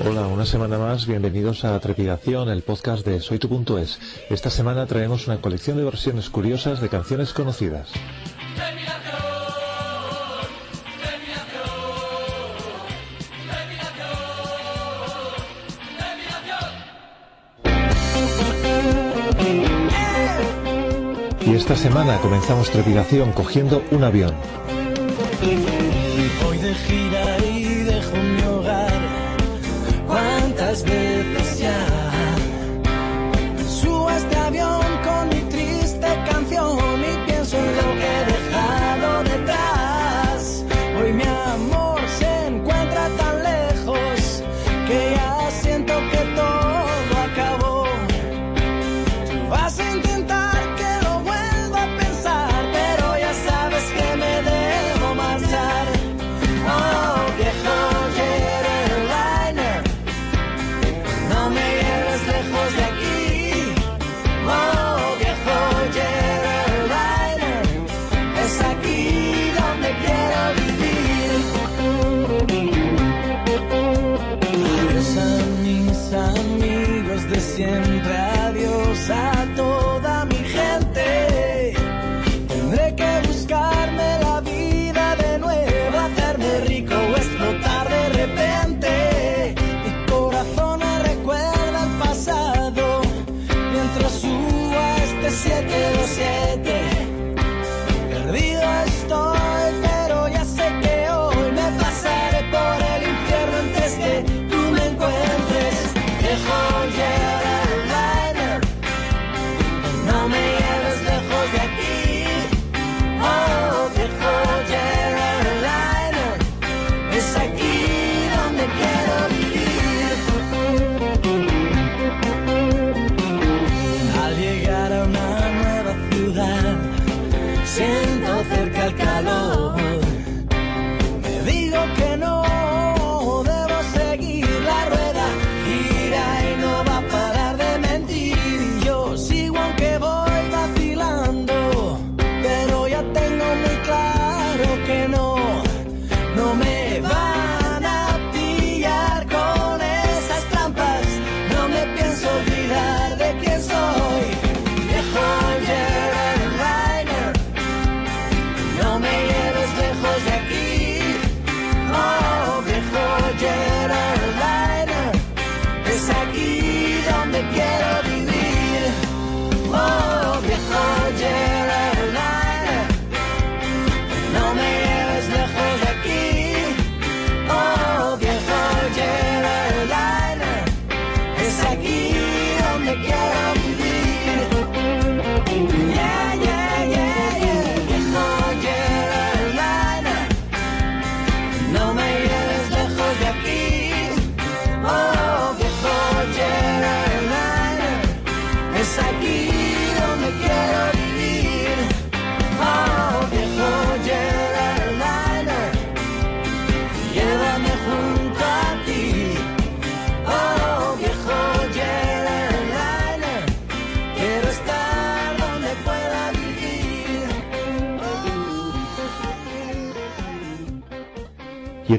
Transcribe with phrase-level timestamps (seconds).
[0.00, 3.98] Hola, una semana más, bienvenidos a Trepidación, el podcast de SoyTu.es.
[4.30, 7.90] Esta semana traemos una colección de versiones curiosas de canciones conocidas.
[21.44, 24.34] Y esta semana comenzamos Trepidación cogiendo un avión.
[26.28, 27.57] mi poi decidai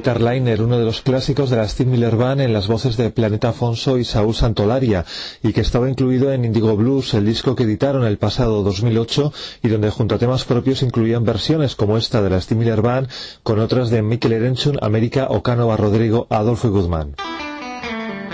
[0.00, 0.22] Guitar
[0.62, 3.98] uno de los clásicos de la Steve Miller Band en las voces de Planeta Afonso
[3.98, 5.04] y Saúl Santolaria,
[5.42, 9.30] y que estaba incluido en Indigo Blues, el disco que editaron el pasado 2008
[9.62, 13.08] y donde junto a temas propios incluían versiones como esta de la Steve Miller Band
[13.42, 17.16] con otras de Mikel Erenchun, América, Ocánova Rodrigo, Adolfo y Guzmán.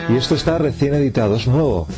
[0.09, 1.89] Y esto está recién editado, es nuevo.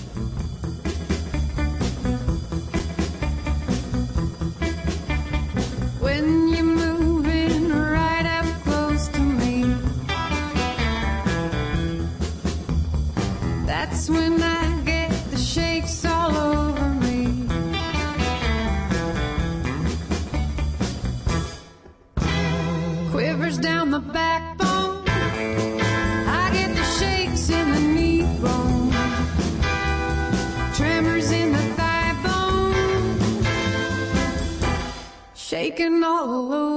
[35.79, 36.68] taking all over.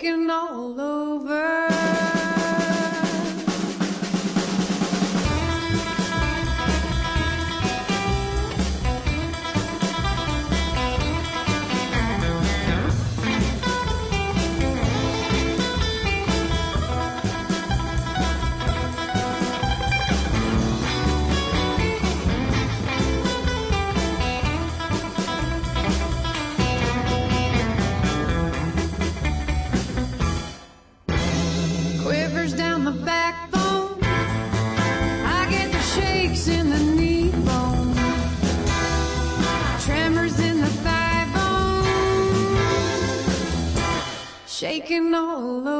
[0.00, 0.89] Shaking all over.
[44.70, 45.79] Shaking all over.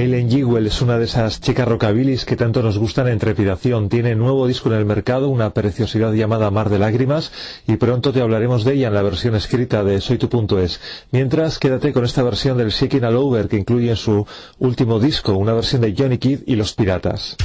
[0.00, 3.90] Ellen Jewell es una de esas chicas rockabilis que tanto nos gustan en trepidación.
[3.90, 7.30] Tiene nuevo disco en el mercado, una preciosidad llamada Mar de Lágrimas,
[7.66, 10.80] y pronto te hablaremos de ella en la versión escrita de Soy tu.es.
[11.10, 14.26] Mientras, quédate con esta versión del Shaking All Over que incluye en su
[14.58, 17.36] último disco, una versión de Johnny Kidd y Los Piratas.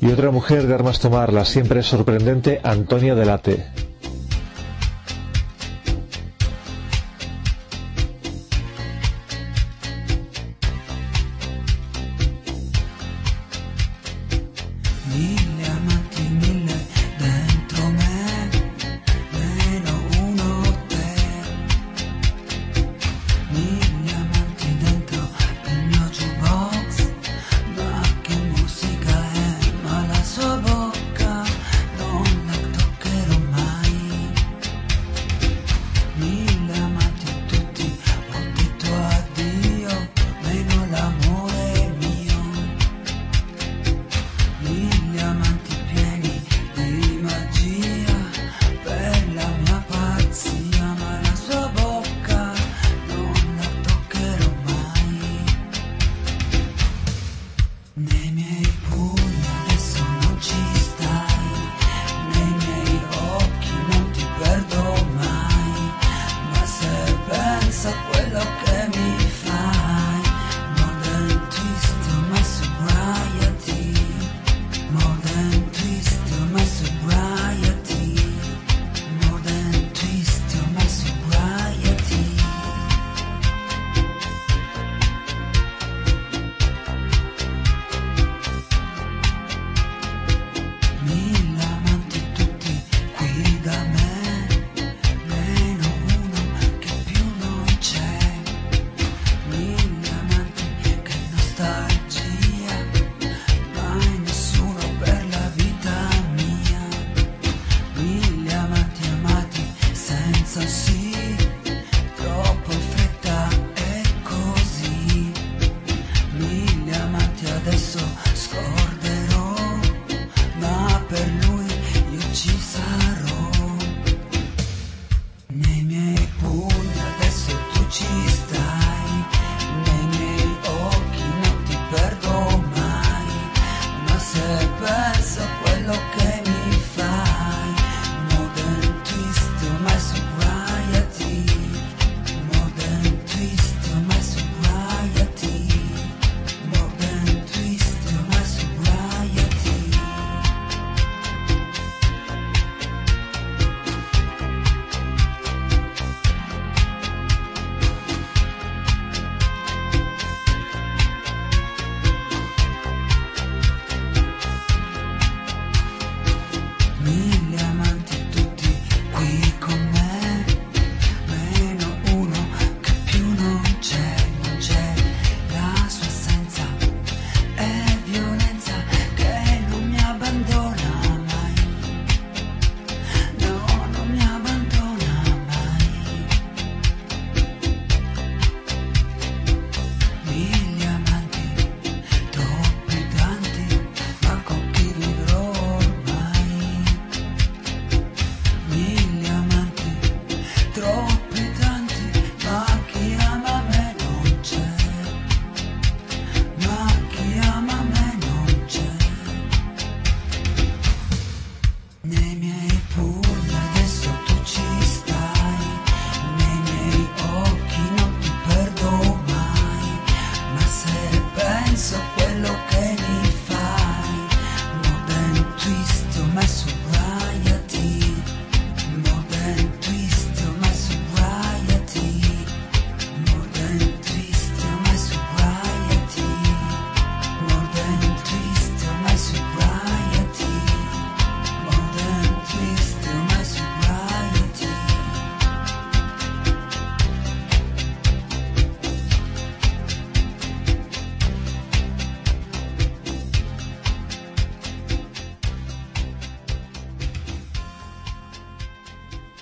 [0.00, 3.87] Y otra mujer de armas tomar, la siempre sorprendente Antonia Delate.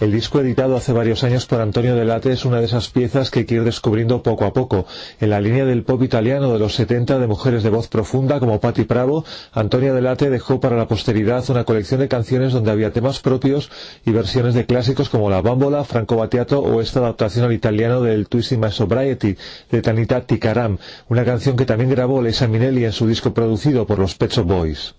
[0.07, 3.41] El disco editado hace varios años por Antonio Delate es una de esas piezas que
[3.41, 4.87] hay que ir descubriendo poco a poco.
[5.19, 8.61] En la línea del pop italiano de los 70 de mujeres de voz profunda como
[8.61, 13.19] Patti Bravo, Antonio Delate dejó para la posteridad una colección de canciones donde había temas
[13.19, 13.69] propios
[14.05, 18.29] y versiones de clásicos como La Bambola, Franco Battiato o esta adaptación al italiano del
[18.29, 19.37] Twisting My Sobriety
[19.73, 23.99] de Tanita Tikaram, una canción que también grabó Lisa Minelli en su disco producido por
[23.99, 24.95] los Pet Boys.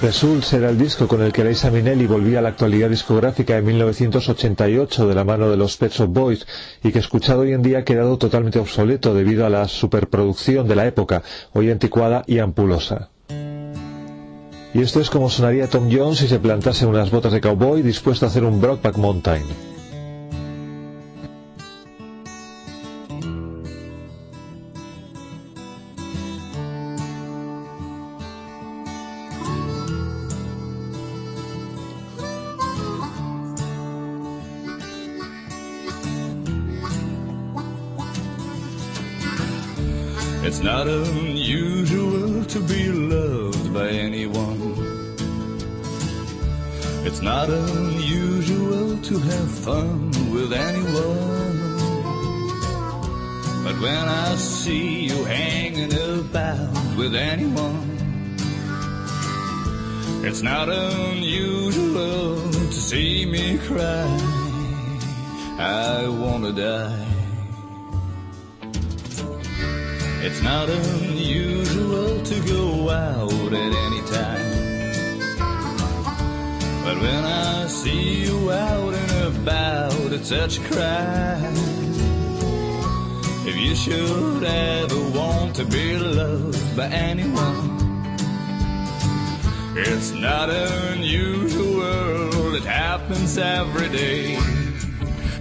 [0.00, 3.64] Results era el disco con el que Liza Minnelli volvía a la actualidad discográfica en
[3.64, 6.46] 1988 de la mano de los Pet Shop Boys
[6.84, 10.76] y que escuchado hoy en día ha quedado totalmente obsoleto debido a la superproducción de
[10.76, 13.10] la época, hoy anticuada y ampulosa.
[14.72, 18.24] Y esto es como sonaría Tom Jones si se plantase unas botas de cowboy dispuesto
[18.24, 19.77] a hacer un Brockback Mountain.
[40.48, 44.58] It's not unusual to be loved by anyone.
[47.04, 51.58] It's not unusual to have fun with anyone.
[53.62, 57.98] But when I see you hanging about with anyone,
[60.24, 64.08] it's not unusual to see me cry.
[65.58, 67.07] I wanna die.
[70.20, 74.50] It's not unusual to go out at any time.
[76.84, 81.54] But when I see you out and about, it's such a crime.
[83.46, 87.78] If you should ever want to be loved by anyone,
[89.76, 94.36] it's not unusual, it happens every day.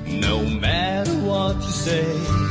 [0.06, 2.47] No matter what you say,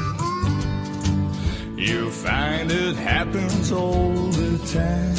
[1.87, 5.14] you find it happens all the time.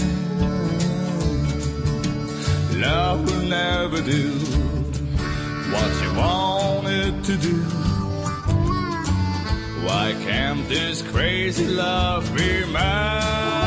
[2.81, 4.31] Love will never do
[5.71, 7.57] what you want it to do.
[9.85, 13.66] Why can't this crazy love be mine?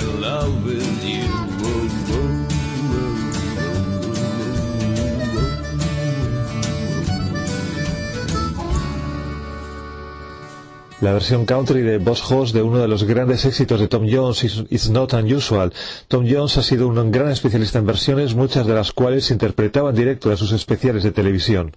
[11.01, 14.43] La versión country de Boss Hoss de uno de los grandes éxitos de Tom Jones,
[14.43, 15.73] It's Not Unusual.
[16.07, 19.95] Tom Jones ha sido un gran especialista en versiones, muchas de las cuales interpretaba en
[19.95, 21.75] directo de sus especiales de televisión.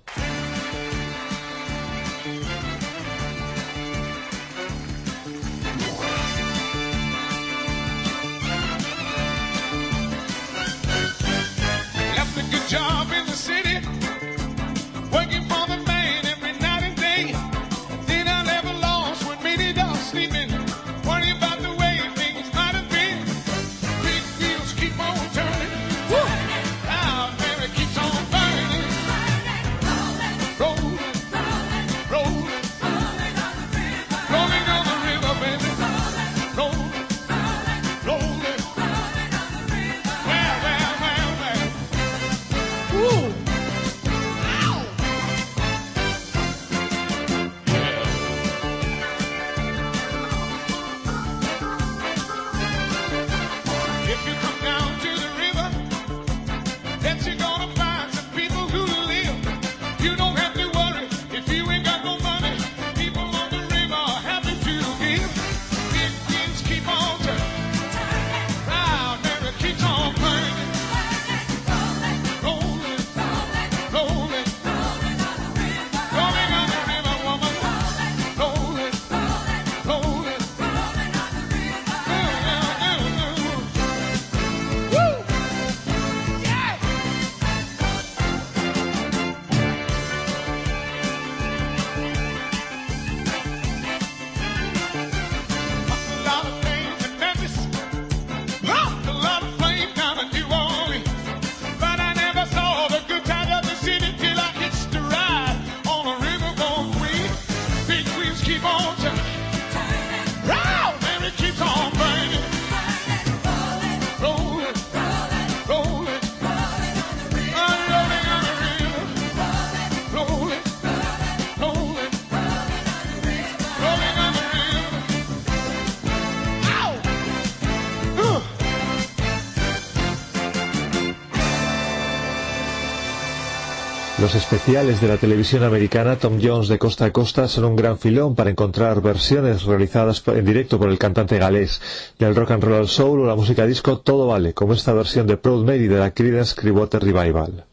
[134.25, 137.99] Los especiales de la televisión americana Tom Jones de costa a costa son un gran
[137.99, 141.83] filón para encontrar versiones realizadas en directo por el cantante galés.
[142.19, 145.27] Del rock and roll al soul o la música disco, todo vale, como esta versión
[145.27, 147.67] de Proud Mary de la Creedence Clearwater Revival.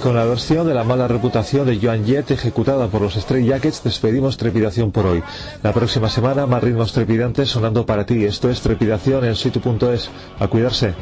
[0.00, 3.84] Con la versión de la mala reputación de Joan Jett ejecutada por los Stray Jackets
[3.84, 5.22] despedimos Trepidación por hoy.
[5.62, 8.24] La próxima semana más ritmos trepidantes sonando para ti.
[8.24, 10.10] Esto es Trepidación en situ.es.
[10.38, 10.94] A cuidarse.